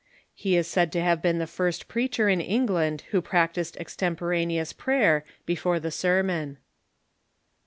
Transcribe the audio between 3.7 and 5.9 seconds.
extemporaneous prayer before